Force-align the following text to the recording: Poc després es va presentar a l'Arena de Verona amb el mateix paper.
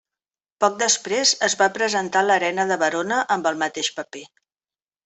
Poc 0.63 0.79
després 0.79 1.33
es 1.49 1.57
va 1.61 1.67
presentar 1.77 2.25
a 2.25 2.27
l'Arena 2.31 2.67
de 2.73 2.81
Verona 2.87 3.21
amb 3.37 3.53
el 3.53 3.65
mateix 3.67 3.97
paper. 4.01 4.27